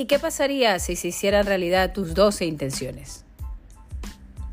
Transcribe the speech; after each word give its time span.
¿Y 0.00 0.06
qué 0.06 0.18
pasaría 0.18 0.78
si 0.78 0.96
se 0.96 1.08
hicieran 1.08 1.44
realidad 1.44 1.92
tus 1.92 2.14
12 2.14 2.46
intenciones? 2.46 3.26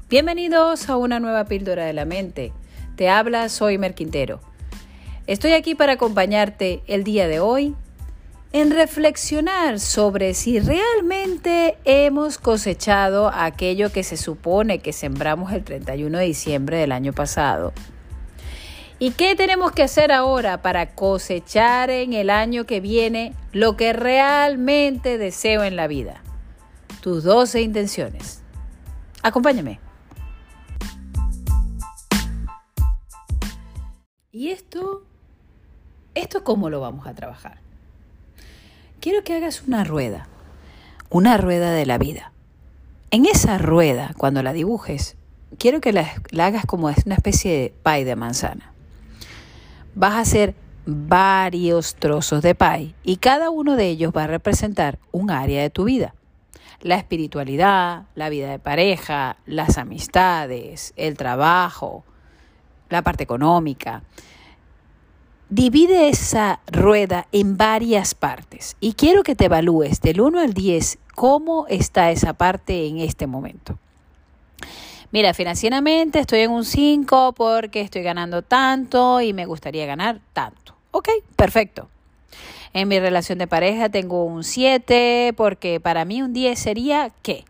Bienvenidos 0.09 0.89
a 0.89 0.97
una 0.97 1.21
nueva 1.21 1.45
píldora 1.45 1.85
de 1.85 1.93
la 1.93 2.03
mente. 2.03 2.51
Te 2.97 3.07
habla, 3.07 3.47
soy 3.47 3.77
Merquintero. 3.77 4.41
Estoy 5.25 5.53
aquí 5.53 5.73
para 5.73 5.93
acompañarte 5.93 6.83
el 6.87 7.05
día 7.05 7.29
de 7.29 7.39
hoy 7.39 7.75
en 8.51 8.71
reflexionar 8.71 9.79
sobre 9.79 10.33
si 10.33 10.59
realmente 10.59 11.77
hemos 11.85 12.39
cosechado 12.39 13.31
aquello 13.33 13.89
que 13.89 14.03
se 14.03 14.17
supone 14.17 14.79
que 14.79 14.91
sembramos 14.91 15.53
el 15.53 15.63
31 15.63 16.17
de 16.17 16.25
diciembre 16.25 16.77
del 16.77 16.91
año 16.91 17.13
pasado. 17.13 17.71
¿Y 18.99 19.11
qué 19.11 19.35
tenemos 19.35 19.73
que 19.73 19.83
hacer 19.83 20.11
ahora 20.11 20.63
para 20.63 20.95
cosechar 20.95 21.91
en 21.91 22.13
el 22.13 22.31
año 22.31 22.65
que 22.65 22.79
viene 22.79 23.35
lo 23.51 23.77
que 23.77 23.93
realmente 23.93 25.19
deseo 25.19 25.63
en 25.63 25.75
la 25.75 25.85
vida? 25.85 26.23
Tus 27.01 27.23
12 27.23 27.61
intenciones. 27.61 28.41
Acompáñame. 29.21 29.79
¿Y 34.31 34.49
esto? 34.49 35.03
¿Esto 36.15 36.43
cómo 36.43 36.71
lo 36.71 36.79
vamos 36.79 37.05
a 37.05 37.13
trabajar? 37.13 37.59
Quiero 38.99 39.23
que 39.23 39.35
hagas 39.35 39.61
una 39.67 39.83
rueda, 39.83 40.27
una 41.11 41.37
rueda 41.37 41.71
de 41.71 41.85
la 41.85 41.99
vida. 41.99 42.31
En 43.11 43.27
esa 43.27 43.59
rueda, 43.59 44.15
cuando 44.17 44.41
la 44.41 44.53
dibujes, 44.53 45.17
quiero 45.59 45.81
que 45.81 45.93
la, 45.93 46.09
hagas 46.39 46.65
como 46.65 46.87
una 46.87 47.15
especie 47.15 47.51
de 47.51 47.73
pie 47.83 48.03
de 48.03 48.15
manzana 48.15 48.73
vas 49.97 50.13
a 50.13 50.19
hacer 50.19 50.53
varios 50.85 51.95
trozos 51.95 52.43
de 52.43 52.53
pie 52.53 52.93
y 53.03 53.17
cada 53.17 53.49
uno 53.49 53.75
de 53.75 53.87
ellos 53.87 54.13
va 54.15 54.25
a 54.25 54.27
representar 54.27 54.99
un 55.11 55.31
área 55.31 55.61
de 55.61 55.71
tu 55.71 55.85
vida. 55.85 56.13
La 56.81 56.95
espiritualidad, 56.95 58.03
la 58.13 58.29
vida 58.29 58.51
de 58.51 58.59
pareja, 58.59 59.37
las 59.47 59.79
amistades, 59.79 60.93
el 60.97 61.17
trabajo, 61.17 62.03
la 62.89 63.01
parte 63.01 63.23
económica. 63.23 64.03
Divide 65.49 66.09
esa 66.09 66.59
rueda 66.67 67.27
en 67.31 67.57
varias 67.57 68.13
partes 68.13 68.77
y 68.79 68.93
quiero 68.93 69.23
que 69.23 69.35
te 69.35 69.45
evalúes 69.45 69.99
del 70.01 70.21
1 70.21 70.39
al 70.39 70.53
10 70.53 70.99
cómo 71.15 71.65
está 71.69 72.11
esa 72.11 72.33
parte 72.33 72.85
en 72.85 72.99
este 72.99 73.25
momento. 73.25 73.79
Mira, 75.17 75.33
financieramente 75.33 76.19
estoy 76.19 76.41
en 76.41 76.51
un 76.51 76.63
5 76.63 77.33
porque 77.33 77.81
estoy 77.81 78.03
ganando 78.03 78.43
tanto 78.43 79.19
y 79.19 79.33
me 79.33 79.47
gustaría 79.47 79.87
ganar 79.87 80.21
tanto. 80.31 80.75
Ok, 80.91 81.09
perfecto. 81.35 81.89
En 82.71 82.87
mi 82.87 82.99
relación 82.99 83.39
de 83.39 83.47
pareja 83.47 83.89
tengo 83.89 84.25
un 84.25 84.43
7 84.43 85.33
porque 85.35 85.79
para 85.79 86.05
mí 86.05 86.21
un 86.21 86.33
10 86.33 86.59
sería 86.59 87.11
qué. 87.23 87.45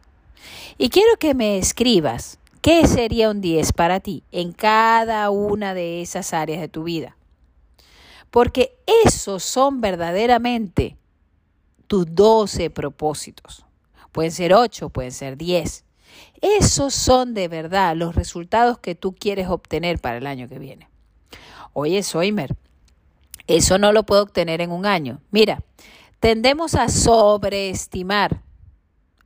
Y 0.78 0.88
quiero 0.88 1.18
que 1.20 1.34
me 1.34 1.58
escribas 1.58 2.40
qué 2.62 2.88
sería 2.88 3.30
un 3.30 3.42
10 3.42 3.74
para 3.74 4.00
ti 4.00 4.24
en 4.32 4.54
cada 4.54 5.30
una 5.30 5.74
de 5.74 6.02
esas 6.02 6.34
áreas 6.34 6.62
de 6.62 6.70
tu 6.70 6.84
vida. 6.84 7.18
Porque 8.32 8.78
esos 9.04 9.44
son 9.44 9.82
verdaderamente 9.82 10.96
tus 11.88 12.06
12 12.16 12.70
propósitos. 12.70 13.66
Pueden 14.14 14.32
ser 14.32 14.54
8, 14.54 14.88
pueden 14.88 15.12
ser 15.12 15.36
10. 15.36 15.84
Esos 16.42 16.94
son 16.94 17.34
de 17.34 17.48
verdad 17.48 17.96
los 17.96 18.16
resultados 18.16 18.78
que 18.78 18.96
tú 18.96 19.14
quieres 19.14 19.48
obtener 19.48 20.00
para 20.00 20.18
el 20.18 20.28
año 20.28 20.48
que 20.48 20.60
viene. 20.60 20.90
Oye, 21.74 22.04
Soimer, 22.04 22.56
eso 23.48 23.78
no 23.78 23.92
lo 23.92 24.06
puedo 24.06 24.24
obtener 24.24 24.62
en 24.62 24.72
un 24.72 24.86
año. 24.86 25.22
Mira, 25.32 25.64
tendemos 26.20 26.76
a 26.76 26.90
sobreestimar 26.90 28.42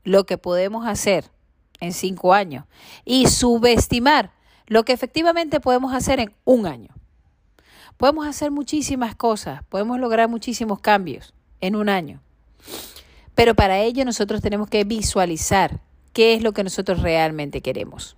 lo 0.03 0.25
que 0.25 0.37
podemos 0.37 0.87
hacer 0.87 1.31
en 1.79 1.93
cinco 1.93 2.33
años 2.33 2.65
y 3.03 3.27
subestimar 3.27 4.31
lo 4.67 4.85
que 4.85 4.93
efectivamente 4.93 5.59
podemos 5.59 5.93
hacer 5.93 6.19
en 6.19 6.33
un 6.45 6.65
año. 6.65 6.93
Podemos 7.97 8.25
hacer 8.25 8.51
muchísimas 8.51 9.15
cosas, 9.15 9.63
podemos 9.65 9.99
lograr 9.99 10.29
muchísimos 10.29 10.79
cambios 10.79 11.33
en 11.59 11.75
un 11.75 11.89
año. 11.89 12.21
Pero 13.35 13.55
para 13.55 13.79
ello 13.79 14.05
nosotros 14.05 14.41
tenemos 14.41 14.69
que 14.69 14.83
visualizar 14.83 15.81
qué 16.13 16.33
es 16.33 16.43
lo 16.43 16.53
que 16.53 16.63
nosotros 16.63 17.01
realmente 17.01 17.61
queremos. 17.61 18.15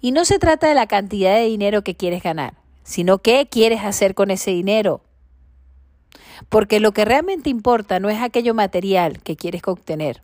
Y 0.00 0.12
no 0.12 0.24
se 0.24 0.38
trata 0.38 0.68
de 0.68 0.74
la 0.74 0.86
cantidad 0.86 1.34
de 1.34 1.46
dinero 1.46 1.82
que 1.82 1.94
quieres 1.94 2.22
ganar, 2.22 2.54
sino 2.82 3.18
qué 3.18 3.48
quieres 3.50 3.82
hacer 3.82 4.14
con 4.14 4.30
ese 4.30 4.50
dinero. 4.50 5.00
Porque 6.48 6.80
lo 6.80 6.92
que 6.92 7.04
realmente 7.04 7.50
importa 7.50 8.00
no 8.00 8.10
es 8.10 8.20
aquello 8.20 8.54
material 8.54 9.20
que 9.22 9.36
quieres 9.36 9.62
obtener. 9.66 10.22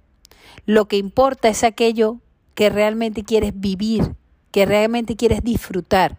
Lo 0.66 0.86
que 0.86 0.96
importa 0.96 1.48
es 1.48 1.64
aquello 1.64 2.18
que 2.54 2.68
realmente 2.68 3.24
quieres 3.24 3.52
vivir, 3.58 4.14
que 4.50 4.66
realmente 4.66 5.16
quieres 5.16 5.42
disfrutar. 5.42 6.18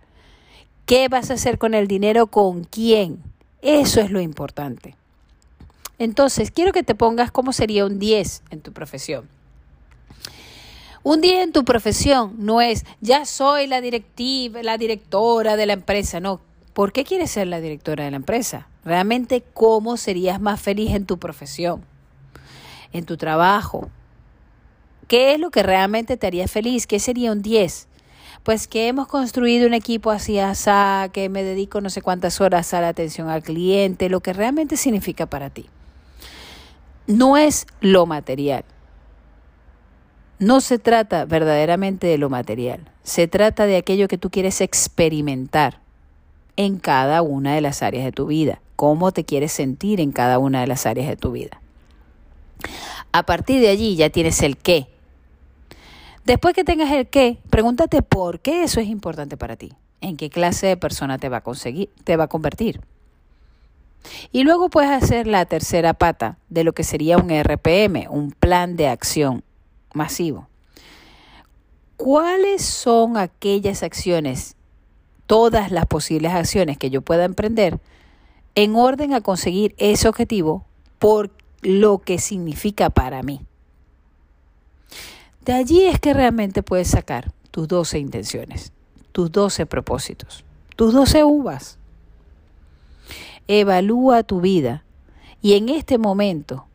¿Qué 0.86 1.08
vas 1.08 1.30
a 1.30 1.36
hacer 1.36 1.58
con 1.58 1.74
el 1.74 1.88
dinero? 1.88 2.28
¿Con 2.28 2.64
quién? 2.64 3.22
Eso 3.62 4.02
es 4.02 4.10
lo 4.10 4.22
importante. 4.22 4.96
Entonces, 6.00 6.50
quiero 6.50 6.74
que 6.74 6.84
te 6.84 6.96
pongas 6.96 7.30
cómo 7.32 7.54
sería 7.54 7.86
un 7.86 8.00
10 8.00 8.44
en 8.50 8.62
tu 8.62 8.72
profesión. 8.72 9.30
Un 11.04 11.20
día 11.20 11.42
en 11.42 11.52
tu 11.52 11.66
profesión 11.66 12.36
no 12.38 12.62
es 12.62 12.86
ya 13.00 13.26
soy 13.26 13.66
la 13.66 13.82
directiva, 13.82 14.62
la 14.62 14.78
directora 14.78 15.56
de 15.56 15.66
la 15.66 15.74
empresa, 15.74 16.20
no. 16.20 16.42
¿Por 16.74 16.94
qué 16.94 17.04
quieres 17.04 17.32
ser 17.32 17.48
la 17.48 17.60
directora 17.60 18.06
de 18.06 18.12
la 18.12 18.18
empresa? 18.18 18.68
Realmente, 18.86 19.44
¿cómo 19.54 19.98
serías 19.98 20.40
más 20.40 20.62
feliz 20.62 20.92
en 20.92 21.08
tu 21.08 21.18
profesión? 21.18 21.84
En 22.94 23.06
tu 23.06 23.18
trabajo. 23.18 23.90
¿Qué 25.08 25.34
es 25.34 25.40
lo 25.40 25.50
que 25.50 25.64
realmente 25.64 26.18
te 26.18 26.28
haría 26.28 26.48
feliz? 26.48 26.86
¿Qué 26.86 27.00
sería 27.00 27.32
un 27.32 27.42
10? 27.42 27.88
Pues 28.44 28.68
que 28.68 28.88
hemos 28.88 29.08
construido 29.08 29.68
un 29.68 29.74
equipo 29.74 30.12
así 30.12 30.38
asá, 30.38 31.10
que 31.12 31.30
me 31.30 31.44
dedico 31.44 31.82
no 31.82 31.90
sé 31.90 32.04
cuántas 32.04 32.42
horas 32.42 32.76
a 32.76 32.82
la 32.82 32.90
atención 32.90 33.28
al 33.28 33.42
cliente, 33.42 34.08
lo 34.08 34.20
que 34.20 34.34
realmente 34.34 34.78
significa 34.78 35.26
para 35.26 35.50
ti. 35.50 35.66
No 37.08 37.38
es 37.38 37.66
lo 37.82 38.06
material. 38.06 38.64
No 40.42 40.60
se 40.60 40.80
trata 40.80 41.26
verdaderamente 41.26 42.08
de 42.08 42.18
lo 42.18 42.28
material, 42.28 42.90
se 43.04 43.28
trata 43.28 43.68
de 43.68 43.78
aquello 43.78 44.08
que 44.08 44.18
tú 44.18 44.32
quieres 44.32 44.60
experimentar 44.60 45.78
en 46.56 46.80
cada 46.80 47.22
una 47.22 47.54
de 47.54 47.62
las 47.62 47.84
áreas 47.84 48.04
de 48.06 48.12
tu 48.12 48.26
vida, 48.26 48.60
cómo 48.76 49.12
te 49.12 49.24
quieres 49.24 49.52
sentir 49.52 50.02
en 50.02 50.12
cada 50.12 50.40
una 50.40 50.62
de 50.62 50.66
las 50.66 50.88
áreas 50.88 51.08
de 51.08 51.16
tu 51.16 51.32
vida. 51.32 51.62
A 53.12 53.22
partir 53.22 53.62
de 53.62 53.70
allí 53.70 53.96
ya 53.96 54.10
tienes 54.10 54.42
el 54.42 54.58
qué. 54.58 54.88
Después 56.26 56.56
que 56.56 56.64
tengas 56.64 56.90
el 56.92 57.06
qué, 57.06 57.38
pregúntate 57.52 58.02
por 58.02 58.40
qué 58.40 58.64
eso 58.64 58.80
es 58.80 58.88
importante 58.88 59.38
para 59.38 59.58
ti, 59.58 59.74
en 60.02 60.18
qué 60.18 60.32
clase 60.32 60.66
de 60.66 60.76
persona 60.76 61.20
te 61.20 61.30
va 61.30 61.38
a 61.38 61.44
conseguir, 61.44 61.92
te 62.04 62.18
va 62.18 62.24
a 62.24 62.30
convertir. 62.30 62.82
Y 64.32 64.42
luego 64.42 64.72
puedes 64.72 64.90
hacer 64.90 65.28
la 65.28 65.46
tercera 65.46 65.94
pata 65.94 66.40
de 66.50 66.64
lo 66.64 66.74
que 66.74 66.84
sería 66.84 67.20
un 67.20 67.30
RPM, 67.30 68.08
un 68.10 68.32
plan 68.32 68.76
de 68.76 68.88
acción 68.88 69.44
masivo. 69.94 70.48
¿Cuáles 71.98 72.64
son 72.64 73.18
aquellas 73.18 73.84
acciones, 73.84 74.56
todas 75.28 75.72
las 75.72 75.86
posibles 75.86 76.32
acciones 76.32 76.78
que 76.78 76.90
yo 76.90 77.02
pueda 77.02 77.26
emprender 77.26 77.80
en 78.56 78.76
orden 78.76 79.14
a 79.14 79.22
conseguir 79.22 79.76
ese 79.78 80.08
objetivo 80.08 80.66
por 80.98 81.32
lo 81.62 82.00
que 82.00 82.18
significa 82.18 82.90
para 82.90 83.22
mí? 83.22 83.42
De 85.46 85.54
allí 85.54 85.86
es 85.86 86.00
que 86.00 86.14
realmente 86.14 86.64
puedes 86.64 86.88
sacar 86.88 87.32
tus 87.52 87.68
12 87.68 88.00
intenciones, 88.00 88.74
tus 89.12 89.32
12 89.32 89.66
propósitos, 89.66 90.44
tus 90.76 90.94
12 90.94 91.24
uvas. 91.24 91.78
Evalúa 93.48 94.24
tu 94.24 94.42
vida 94.42 94.84
y 95.42 95.54
en 95.54 95.70
este 95.70 95.98
momento 95.98 96.68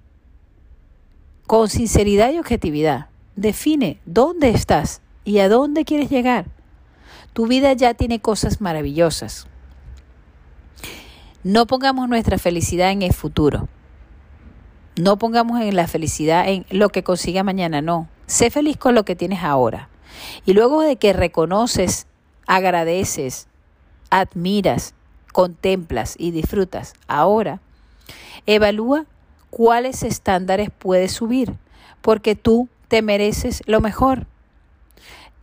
con 1.47 1.69
sinceridad 1.69 2.33
y 2.33 2.39
objetividad. 2.39 3.07
Define 3.37 4.01
dónde 4.05 4.51
estás 4.51 5.01
y 5.25 5.39
a 5.39 5.49
dónde 5.49 5.85
quieres 5.85 6.11
llegar. 6.11 6.47
Tu 7.33 7.47
vida 7.47 7.73
ya 7.75 7.95
tiene 7.95 8.21
cosas 8.21 8.61
maravillosas. 8.61 9.47
No 11.45 11.67
pongamos 11.67 12.09
nuestra 12.09 12.39
felicidad 12.39 12.91
en 12.91 13.03
el 13.03 13.13
futuro. 13.13 13.69
No 14.99 15.19
pongamos 15.19 15.61
en 15.61 15.77
la 15.77 15.87
felicidad 15.87 16.49
en 16.49 16.65
lo 16.71 16.89
que 16.89 17.05
consiga 17.05 17.43
mañana, 17.43 17.83
no. 17.83 18.09
Sé 18.27 18.51
feliz 18.51 18.77
con 18.79 18.95
lo 18.95 19.05
que 19.05 19.15
tienes 19.15 19.45
ahora. 19.45 19.89
Y 20.47 20.55
luego 20.55 20.81
de 20.81 20.97
que 20.97 21.13
reconoces, 21.13 22.07
agradeces, 22.47 23.47
admiras, 24.11 24.95
contemplas 25.33 26.17
y 26.19 26.31
disfrutas 26.31 26.95
ahora, 27.07 27.61
evalúa 28.47 29.05
cuáles 29.57 30.03
estándares 30.03 30.69
puedes 30.69 31.13
subir, 31.13 31.55
porque 32.03 32.35
tú 32.35 32.69
te 32.89 33.01
mereces 33.01 33.63
lo 33.65 33.81
mejor. 33.81 34.27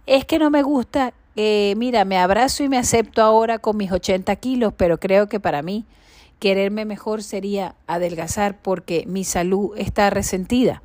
Es 0.06 0.24
que 0.24 0.38
no 0.38 0.52
me 0.52 0.62
gusta, 0.62 1.14
eh, 1.36 1.74
mira, 1.78 2.06
me 2.06 2.20
abrazo 2.20 2.64
y 2.64 2.70
me 2.70 2.78
acepto 2.78 3.24
ahora 3.24 3.58
con 3.58 3.76
mis 3.76 3.92
80 3.92 4.36
kilos, 4.36 4.72
pero 4.78 5.00
creo 5.00 5.30
que 5.30 5.40
para 5.40 5.64
mí 5.64 5.88
quererme 6.38 6.86
mejor 6.86 7.24
sería 7.24 7.74
adelgazar 7.88 8.56
porque 8.62 9.04
mi 9.08 9.24
salud 9.24 9.72
está 9.78 10.12
resentida. 10.12 10.84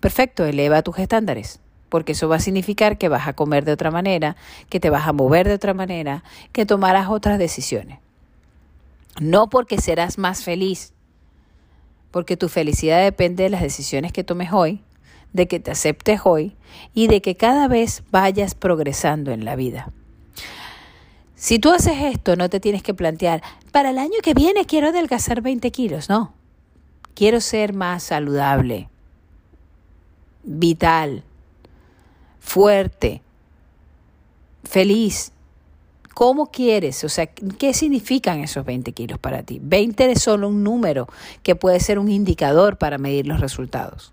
Perfecto, 0.00 0.46
eleva 0.46 0.80
tus 0.80 0.98
estándares, 1.00 1.60
porque 1.90 2.12
eso 2.12 2.30
va 2.30 2.36
a 2.36 2.40
significar 2.40 2.96
que 2.96 3.10
vas 3.10 3.28
a 3.28 3.34
comer 3.34 3.66
de 3.66 3.72
otra 3.72 3.90
manera, 3.90 4.36
que 4.70 4.80
te 4.80 4.88
vas 4.88 5.06
a 5.06 5.12
mover 5.12 5.46
de 5.46 5.52
otra 5.52 5.74
manera, 5.74 6.24
que 6.52 6.64
tomarás 6.64 7.10
otras 7.10 7.38
decisiones. 7.38 7.98
No 9.20 9.50
porque 9.50 9.78
serás 9.82 10.16
más 10.16 10.44
feliz, 10.44 10.94
porque 12.10 12.36
tu 12.36 12.48
felicidad 12.48 13.02
depende 13.02 13.44
de 13.44 13.50
las 13.50 13.62
decisiones 13.62 14.12
que 14.12 14.24
tomes 14.24 14.52
hoy, 14.52 14.82
de 15.32 15.46
que 15.46 15.60
te 15.60 15.70
aceptes 15.70 16.20
hoy 16.24 16.56
y 16.94 17.06
de 17.06 17.22
que 17.22 17.36
cada 17.36 17.68
vez 17.68 18.02
vayas 18.10 18.54
progresando 18.54 19.30
en 19.30 19.44
la 19.44 19.56
vida. 19.56 19.92
Si 21.36 21.58
tú 21.58 21.70
haces 21.70 22.02
esto, 22.02 22.36
no 22.36 22.50
te 22.50 22.60
tienes 22.60 22.82
que 22.82 22.92
plantear, 22.92 23.42
para 23.72 23.90
el 23.90 23.98
año 23.98 24.18
que 24.22 24.34
viene 24.34 24.66
quiero 24.66 24.88
adelgazar 24.88 25.40
20 25.40 25.70
kilos, 25.70 26.08
no. 26.08 26.34
Quiero 27.14 27.40
ser 27.40 27.72
más 27.72 28.02
saludable, 28.02 28.88
vital, 30.42 31.22
fuerte, 32.40 33.22
feliz. 34.64 35.32
¿Cómo 36.14 36.50
quieres? 36.50 37.02
O 37.04 37.08
sea, 37.08 37.26
¿qué 37.26 37.72
significan 37.72 38.40
esos 38.40 38.64
20 38.64 38.92
kilos 38.92 39.18
para 39.18 39.42
ti? 39.42 39.60
20 39.62 40.10
es 40.10 40.22
solo 40.22 40.48
un 40.48 40.62
número 40.62 41.08
que 41.42 41.54
puede 41.54 41.80
ser 41.80 41.98
un 41.98 42.10
indicador 42.10 42.78
para 42.78 42.98
medir 42.98 43.26
los 43.26 43.40
resultados. 43.40 44.12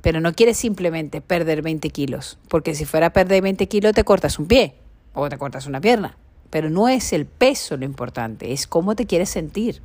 Pero 0.00 0.20
no 0.20 0.32
quieres 0.32 0.56
simplemente 0.56 1.20
perder 1.20 1.62
20 1.62 1.90
kilos, 1.90 2.38
porque 2.48 2.74
si 2.74 2.84
fuera 2.84 3.08
a 3.08 3.12
perder 3.12 3.42
20 3.42 3.66
kilos 3.66 3.94
te 3.94 4.04
cortas 4.04 4.38
un 4.38 4.46
pie 4.46 4.76
o 5.12 5.28
te 5.28 5.38
cortas 5.38 5.66
una 5.66 5.80
pierna. 5.80 6.16
Pero 6.50 6.70
no 6.70 6.88
es 6.88 7.12
el 7.12 7.26
peso 7.26 7.76
lo 7.76 7.84
importante, 7.84 8.52
es 8.52 8.66
cómo 8.66 8.94
te 8.94 9.06
quieres 9.06 9.28
sentir. 9.28 9.82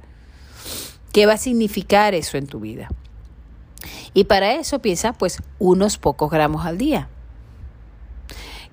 ¿Qué 1.12 1.25
va 1.25 1.33
a 1.33 1.38
significar 1.38 2.13
eso 2.13 2.38
en 2.38 2.47
tu 2.47 2.59
vida? 2.59 2.89
Y 4.13 4.25
para 4.25 4.53
eso 4.53 4.79
piensa 4.79 5.13
pues 5.13 5.41
unos 5.59 5.97
pocos 5.97 6.29
gramos 6.29 6.65
al 6.65 6.77
día. 6.77 7.09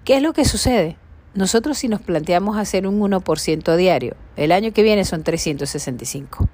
¿Qué 0.04 0.16
es 0.16 0.22
lo 0.22 0.32
que 0.34 0.44
sucede? 0.44 0.96
Nosotros 1.34 1.78
si 1.78 1.88
nos 1.88 2.00
planteamos 2.00 2.58
hacer 2.58 2.86
un 2.86 3.00
1% 3.00 3.76
diario, 3.76 4.16
el 4.36 4.50
año 4.50 4.72
que 4.72 4.82
viene 4.82 5.04
son 5.04 5.22
365. 5.22 6.48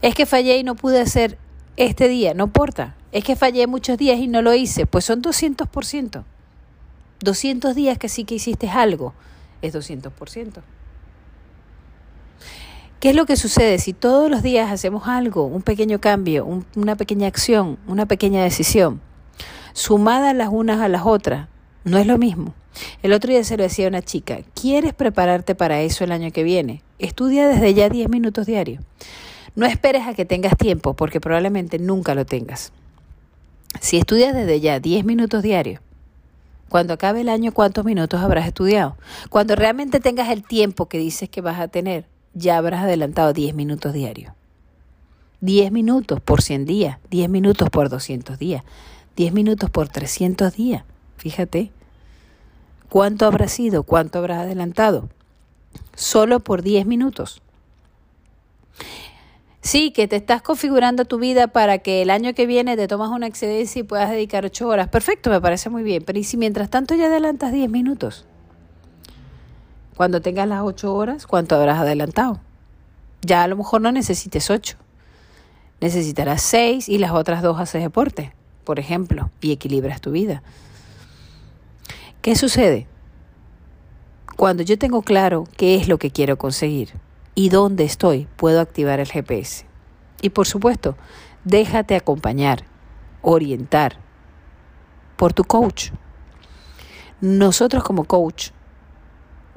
Es 0.00 0.14
que 0.14 0.24
fallé 0.24 0.56
y 0.56 0.64
no 0.64 0.74
pude 0.74 1.00
hacer 1.00 1.36
este 1.76 2.08
día, 2.08 2.32
no 2.32 2.44
importa. 2.44 2.96
Es 3.12 3.24
que 3.24 3.36
fallé 3.36 3.66
muchos 3.66 3.98
días 3.98 4.18
y 4.18 4.26
no 4.26 4.40
lo 4.40 4.54
hice, 4.54 4.86
pues 4.86 5.04
son 5.04 5.22
200%. 5.22 6.24
200 7.20 7.74
días 7.74 7.98
que 7.98 8.08
sí 8.08 8.24
que 8.24 8.36
hiciste 8.36 8.70
algo, 8.70 9.12
es 9.60 9.74
200%. 9.74 10.62
¿Qué 13.00 13.10
es 13.10 13.16
lo 13.16 13.26
que 13.26 13.36
sucede 13.36 13.78
si 13.78 13.92
todos 13.92 14.30
los 14.30 14.42
días 14.42 14.70
hacemos 14.70 15.08
algo, 15.08 15.44
un 15.44 15.62
pequeño 15.62 16.00
cambio, 16.00 16.46
una 16.74 16.96
pequeña 16.96 17.26
acción, 17.28 17.78
una 17.86 18.06
pequeña 18.06 18.42
decisión, 18.42 19.00
sumadas 19.74 20.34
las 20.34 20.48
unas 20.50 20.80
a 20.80 20.88
las 20.88 21.04
otras? 21.04 21.48
No 21.84 21.98
es 21.98 22.06
lo 22.06 22.18
mismo. 22.18 22.54
El 23.02 23.12
otro 23.12 23.30
día 23.30 23.42
se 23.42 23.56
lo 23.56 23.62
decía 23.62 23.86
a 23.86 23.88
una 23.88 24.02
chica, 24.02 24.40
¿quieres 24.54 24.94
prepararte 24.94 25.54
para 25.54 25.80
eso 25.80 26.04
el 26.04 26.12
año 26.12 26.30
que 26.30 26.42
viene? 26.42 26.82
Estudia 26.98 27.48
desde 27.48 27.74
ya 27.74 27.88
10 27.88 28.08
minutos 28.10 28.46
diarios. 28.46 28.82
No 29.56 29.66
esperes 29.66 30.06
a 30.06 30.14
que 30.14 30.24
tengas 30.24 30.56
tiempo, 30.56 30.94
porque 30.94 31.20
probablemente 31.20 31.78
nunca 31.78 32.14
lo 32.14 32.24
tengas. 32.24 32.72
Si 33.80 33.96
estudias 33.96 34.34
desde 34.34 34.60
ya 34.60 34.78
10 34.78 35.04
minutos 35.04 35.42
diarios, 35.42 35.80
cuando 36.68 36.94
acabe 36.94 37.22
el 37.22 37.28
año, 37.28 37.52
¿cuántos 37.52 37.84
minutos 37.84 38.20
habrás 38.20 38.46
estudiado? 38.46 38.96
Cuando 39.28 39.56
realmente 39.56 39.98
tengas 39.98 40.28
el 40.28 40.44
tiempo 40.44 40.86
que 40.86 40.98
dices 40.98 41.28
que 41.28 41.40
vas 41.40 41.58
a 41.58 41.68
tener, 41.68 42.04
ya 42.34 42.58
habrás 42.58 42.84
adelantado 42.84 43.32
10 43.32 43.54
minutos 43.54 43.92
diarios. 43.92 44.32
10 45.40 45.72
minutos 45.72 46.20
por 46.20 46.42
100 46.42 46.66
días, 46.66 46.98
10 47.10 47.28
minutos 47.28 47.70
por 47.70 47.88
200 47.88 48.38
días, 48.38 48.62
10 49.16 49.32
minutos 49.32 49.70
por 49.70 49.88
300 49.88 50.54
días. 50.54 50.84
Fíjate, 51.20 51.70
¿cuánto 52.88 53.26
habrá 53.26 53.46
sido? 53.46 53.82
¿Cuánto 53.82 54.18
habrás 54.18 54.38
adelantado? 54.38 55.10
Solo 55.94 56.40
por 56.40 56.62
10 56.62 56.86
minutos. 56.86 57.42
Sí, 59.60 59.90
que 59.90 60.08
te 60.08 60.16
estás 60.16 60.40
configurando 60.40 61.04
tu 61.04 61.18
vida 61.18 61.48
para 61.48 61.76
que 61.76 62.00
el 62.00 62.08
año 62.08 62.32
que 62.32 62.46
viene 62.46 62.74
te 62.74 62.88
tomas 62.88 63.10
una 63.10 63.26
excedencia 63.26 63.80
y 63.80 63.82
puedas 63.82 64.08
dedicar 64.08 64.46
ocho 64.46 64.66
horas. 64.66 64.88
Perfecto, 64.88 65.28
me 65.28 65.42
parece 65.42 65.68
muy 65.68 65.82
bien. 65.82 66.02
Pero 66.06 66.18
¿y 66.18 66.24
si 66.24 66.38
mientras 66.38 66.70
tanto 66.70 66.94
ya 66.94 67.08
adelantas 67.08 67.52
diez 67.52 67.68
minutos? 67.68 68.24
Cuando 69.98 70.22
tengas 70.22 70.48
las 70.48 70.62
ocho 70.62 70.94
horas, 70.94 71.26
¿cuánto 71.26 71.54
habrás 71.54 71.80
adelantado? 71.80 72.40
Ya 73.20 73.42
a 73.42 73.46
lo 73.46 73.56
mejor 73.58 73.82
no 73.82 73.92
necesites 73.92 74.48
ocho. 74.48 74.78
Necesitarás 75.82 76.40
seis 76.40 76.88
y 76.88 76.96
las 76.96 77.10
otras 77.10 77.42
dos 77.42 77.60
haces 77.60 77.82
deporte, 77.82 78.32
por 78.64 78.78
ejemplo, 78.78 79.30
y 79.42 79.52
equilibras 79.52 80.00
tu 80.00 80.12
vida. 80.12 80.42
¿Qué 82.22 82.36
sucede? 82.36 82.86
Cuando 84.36 84.62
yo 84.62 84.78
tengo 84.78 85.00
claro 85.00 85.44
qué 85.56 85.76
es 85.76 85.88
lo 85.88 85.96
que 85.96 86.10
quiero 86.10 86.36
conseguir, 86.36 86.92
y 87.34 87.48
dónde 87.48 87.84
estoy, 87.84 88.28
puedo 88.36 88.60
activar 88.60 89.00
el 89.00 89.10
GPS. 89.10 89.64
Y 90.20 90.28
por 90.28 90.46
supuesto, 90.46 90.98
déjate 91.44 91.96
acompañar, 91.96 92.64
orientar 93.22 93.96
por 95.16 95.32
tu 95.32 95.44
coach. 95.44 95.92
Nosotros 97.22 97.82
como 97.84 98.04
coach 98.04 98.50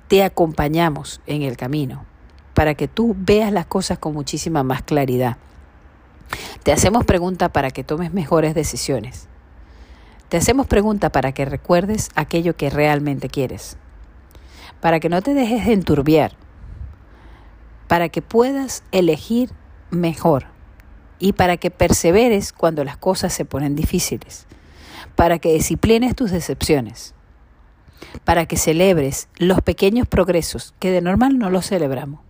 te 0.08 0.24
acompañamos 0.24 1.20
en 1.26 1.42
el 1.42 1.58
camino 1.58 2.06
para 2.54 2.76
que 2.76 2.88
tú 2.88 3.14
veas 3.18 3.52
las 3.52 3.66
cosas 3.66 4.00
con 4.00 4.14
muchísima 4.14 4.64
más 4.64 4.84
claridad. 4.84 5.36
Te 6.64 6.72
hacemos 6.72 7.04
preguntas 7.04 7.50
para 7.50 7.72
que 7.72 7.84
tomes 7.84 8.14
mejores 8.14 8.56
decisiones. 8.56 9.28
Te 10.34 10.38
hacemos 10.38 10.66
preguntas 10.66 11.12
para 11.12 11.32
que 11.32 11.46
recuerdes 11.46 12.10
aquello 12.16 12.56
que 12.56 12.72
realmente 12.72 13.30
quieres. 13.30 13.78
Para 14.82 15.00
que 15.00 15.08
no 15.08 15.22
te 15.22 15.36
dejes 15.36 15.68
de 15.68 15.74
enturbiar 15.74 16.32
para 17.88 18.10
que 18.10 18.24
puedas 18.24 18.82
elegir 18.92 19.52
mejor 19.92 20.48
y 21.20 21.34
para 21.34 21.58
que 21.58 21.70
perseveres 21.70 22.52
cuando 22.52 22.84
las 22.84 22.98
cosas 22.98 23.32
se 23.32 23.46
ponen 23.46 23.76
difíciles, 23.76 24.48
para 25.16 25.38
que 25.38 25.54
disciplines 25.54 26.16
tus 26.16 26.32
decepciones, 26.32 27.14
para 28.24 28.48
que 28.48 28.58
celebres 28.58 29.28
los 29.38 29.62
pequeños 29.62 30.08
progresos 30.08 30.74
que 30.80 30.90
de 30.90 31.02
normal 31.02 31.38
no 31.38 31.52
los 31.52 31.68
celebramos. 31.68 32.22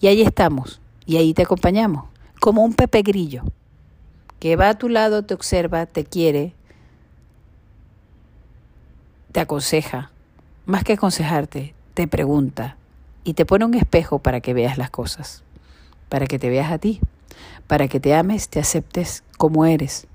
Y 0.00 0.06
ahí 0.06 0.22
estamos, 0.22 0.80
y 1.04 1.18
ahí 1.18 1.34
te 1.34 1.42
acompañamos, 1.42 2.06
como 2.40 2.64
un 2.64 2.72
pepe 2.72 3.02
grillo, 3.02 3.42
que 4.40 4.56
va 4.56 4.70
a 4.70 4.78
tu 4.78 4.88
lado, 4.88 5.26
te 5.26 5.34
observa, 5.34 5.84
te 5.84 6.06
quiere, 6.06 6.54
te 9.38 9.42
aconseja, 9.42 10.10
más 10.66 10.82
que 10.82 10.94
aconsejarte, 10.94 11.72
te 11.94 12.08
pregunta, 12.08 12.76
y 13.22 13.34
te 13.34 13.46
pone 13.46 13.66
un 13.66 13.74
espejo 13.74 14.18
para 14.18 14.40
que 14.40 14.52
veas 14.52 14.78
las 14.78 14.90
cosas, 14.90 15.44
para 16.08 16.26
que 16.26 16.40
te 16.40 16.48
veas 16.48 16.72
a 16.72 16.78
ti, 16.78 17.00
para 17.68 17.86
que 17.86 18.00
te 18.00 18.16
ames, 18.16 18.48
te 18.48 18.58
aceptes 18.58 19.22
como 19.36 19.64
eres 19.64 20.08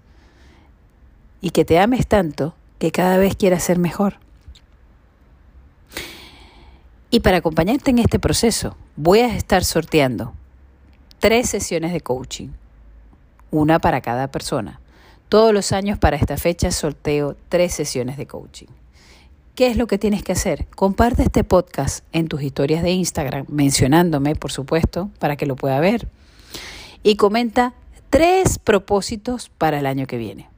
y 1.40 1.52
que 1.52 1.64
te 1.64 1.80
ames 1.80 2.06
tanto 2.06 2.54
que 2.80 2.92
cada 2.92 3.16
vez 3.16 3.38
quieras 3.38 3.64
ser 3.64 3.80
mejor. 3.80 4.16
Y 7.10 7.22
para 7.22 7.38
acompañarte 7.38 7.92
en 7.92 8.00
este 8.00 8.20
proceso, 8.20 8.76
voy 8.98 9.20
a 9.20 9.34
estar 9.34 9.64
sorteando 9.64 10.34
tres 11.20 11.50
sesiones 11.50 11.94
de 11.94 12.02
coaching, 12.02 12.50
una 13.52 13.80
para 13.80 14.02
cada 14.02 14.28
persona. 14.28 14.82
Todos 15.30 15.54
los 15.54 15.72
años 15.72 15.98
para 15.98 16.18
esta 16.18 16.36
fecha 16.36 16.72
sorteo 16.72 17.38
tres 17.48 17.74
sesiones 17.74 18.18
de 18.18 18.28
coaching. 18.28 18.68
¿Qué 19.56 19.68
es 19.68 19.78
lo 19.78 19.86
que 19.86 20.00
tienes 20.00 20.24
que 20.24 20.32
hacer? 20.32 20.66
Comparte 20.76 21.22
este 21.22 21.44
podcast 21.44 22.04
en 22.12 22.28
tus 22.28 22.42
historias 22.42 22.82
de 22.82 22.90
Instagram, 22.90 23.46
mencionándome, 23.50 24.36
por 24.36 24.52
supuesto, 24.52 25.12
para 25.20 25.36
que 25.36 25.46
lo 25.46 25.56
pueda 25.56 25.80
ver. 25.80 26.08
Y 27.04 27.18
comenta 27.18 27.76
tres 28.10 28.58
propósitos 28.58 29.50
para 29.50 29.78
el 29.78 29.86
año 29.86 30.08
que 30.08 30.18
viene. 30.18 30.50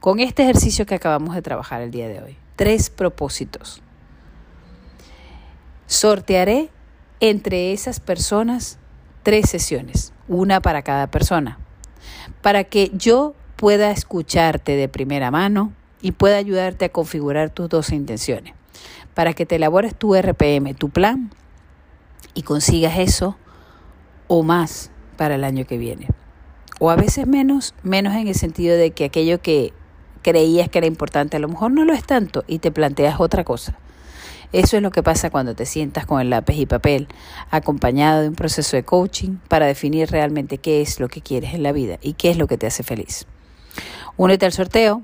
Con 0.00 0.20
este 0.20 0.42
ejercicio 0.42 0.84
que 0.84 0.96
acabamos 0.96 1.34
de 1.34 1.40
trabajar 1.40 1.80
el 1.80 1.90
día 1.90 2.08
de 2.08 2.20
hoy. 2.22 2.36
Tres 2.56 2.90
propósitos. 2.90 3.80
Sortearé 5.86 6.68
entre 7.20 7.72
esas 7.72 8.00
personas 8.00 8.78
tres 9.22 9.48
sesiones, 9.48 10.12
una 10.28 10.60
para 10.60 10.82
cada 10.82 11.10
persona, 11.10 11.58
para 12.42 12.64
que 12.64 12.90
yo 12.92 13.34
pueda 13.56 13.90
escucharte 13.92 14.76
de 14.76 14.90
primera 14.90 15.30
mano, 15.30 15.72
y 16.00 16.12
puede 16.12 16.36
ayudarte 16.36 16.86
a 16.86 16.88
configurar 16.90 17.50
tus 17.50 17.68
dos 17.68 17.90
intenciones 17.90 18.54
para 19.14 19.32
que 19.32 19.46
te 19.46 19.56
elabores 19.56 19.94
tu 19.94 20.14
RPM, 20.14 20.74
tu 20.74 20.90
plan 20.90 21.30
y 22.34 22.42
consigas 22.42 22.98
eso 22.98 23.36
o 24.28 24.42
más 24.42 24.90
para 25.16 25.34
el 25.34 25.44
año 25.44 25.66
que 25.66 25.78
viene. 25.78 26.08
O 26.78 26.90
a 26.90 26.96
veces 26.96 27.26
menos, 27.26 27.74
menos 27.82 28.14
en 28.14 28.28
el 28.28 28.34
sentido 28.34 28.76
de 28.76 28.92
que 28.92 29.06
aquello 29.06 29.40
que 29.42 29.72
creías 30.22 30.68
que 30.68 30.78
era 30.78 30.86
importante 30.86 31.36
a 31.36 31.40
lo 31.40 31.48
mejor 31.48 31.72
no 31.72 31.84
lo 31.84 31.92
es 31.92 32.04
tanto 32.04 32.44
y 32.46 32.60
te 32.60 32.70
planteas 32.70 33.18
otra 33.18 33.42
cosa. 33.44 33.76
Eso 34.52 34.76
es 34.76 34.82
lo 34.82 34.90
que 34.90 35.02
pasa 35.02 35.30
cuando 35.30 35.54
te 35.54 35.66
sientas 35.66 36.06
con 36.06 36.20
el 36.20 36.30
lápiz 36.30 36.56
y 36.56 36.64
papel, 36.64 37.08
acompañado 37.50 38.22
de 38.22 38.28
un 38.28 38.34
proceso 38.34 38.76
de 38.76 38.82
coaching 38.82 39.36
para 39.48 39.66
definir 39.66 40.10
realmente 40.10 40.56
qué 40.56 40.80
es 40.80 41.00
lo 41.00 41.08
que 41.08 41.20
quieres 41.20 41.52
en 41.52 41.62
la 41.62 41.72
vida 41.72 41.98
y 42.00 42.14
qué 42.14 42.30
es 42.30 42.38
lo 42.38 42.46
que 42.46 42.56
te 42.56 42.66
hace 42.66 42.82
feliz. 42.82 43.26
Únete 44.16 44.46
al 44.46 44.52
sorteo. 44.52 45.02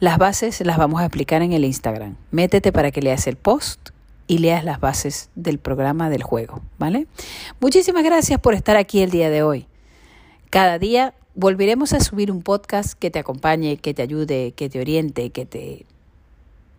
Las 0.00 0.18
bases 0.18 0.60
las 0.60 0.76
vamos 0.76 1.00
a 1.00 1.04
explicar 1.04 1.42
en 1.42 1.52
el 1.52 1.64
Instagram. 1.64 2.16
Métete 2.30 2.72
para 2.72 2.90
que 2.90 3.02
leas 3.02 3.26
el 3.26 3.36
post 3.36 3.90
y 4.26 4.38
leas 4.38 4.64
las 4.64 4.80
bases 4.80 5.30
del 5.34 5.58
programa 5.58 6.10
del 6.10 6.22
juego, 6.22 6.62
¿vale? 6.78 7.06
Muchísimas 7.60 8.04
gracias 8.04 8.40
por 8.40 8.54
estar 8.54 8.76
aquí 8.76 9.02
el 9.02 9.10
día 9.10 9.30
de 9.30 9.42
hoy. 9.42 9.66
Cada 10.50 10.78
día 10.78 11.14
volveremos 11.34 11.92
a 11.92 12.00
subir 12.00 12.30
un 12.30 12.42
podcast 12.42 12.94
que 12.94 13.10
te 13.10 13.18
acompañe, 13.18 13.76
que 13.76 13.92
te 13.92 14.02
ayude, 14.02 14.52
que 14.52 14.68
te 14.68 14.80
oriente, 14.80 15.30
que 15.30 15.46
te 15.46 15.86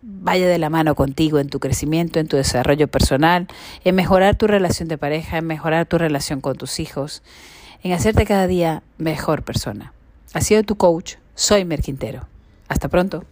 vaya 0.02 0.46
de 0.46 0.58
la 0.58 0.70
mano 0.70 0.94
contigo 0.94 1.38
en 1.38 1.48
tu 1.48 1.60
crecimiento, 1.60 2.20
en 2.20 2.28
tu 2.28 2.36
desarrollo 2.36 2.88
personal, 2.88 3.48
en 3.84 3.94
mejorar 3.94 4.36
tu 4.36 4.46
relación 4.46 4.88
de 4.88 4.98
pareja, 4.98 5.38
en 5.38 5.46
mejorar 5.46 5.86
tu 5.86 5.98
relación 5.98 6.40
con 6.40 6.56
tus 6.56 6.80
hijos, 6.80 7.22
en 7.82 7.92
hacerte 7.92 8.24
cada 8.24 8.46
día 8.46 8.82
mejor 8.98 9.42
persona. 9.42 9.92
Ha 10.32 10.40
sido 10.40 10.62
tu 10.62 10.76
coach, 10.76 11.16
soy 11.34 11.64
Mer 11.64 11.82
Quintero. 11.82 12.28
Hasta 12.68 12.88
pronto. 12.88 13.24